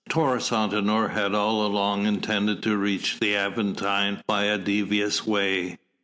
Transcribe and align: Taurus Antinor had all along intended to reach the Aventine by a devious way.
Taurus 0.09 0.49
Antinor 0.49 1.09
had 1.11 1.35
all 1.35 1.63
along 1.63 2.07
intended 2.07 2.63
to 2.63 2.75
reach 2.75 3.19
the 3.19 3.35
Aventine 3.37 4.23
by 4.25 4.45
a 4.45 4.57
devious 4.57 5.27
way. 5.27 5.77